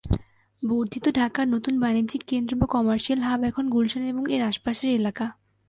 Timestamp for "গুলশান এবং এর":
3.69-4.41